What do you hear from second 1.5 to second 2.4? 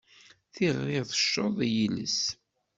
i yiles.